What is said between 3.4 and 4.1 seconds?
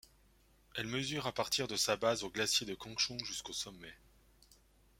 sommet.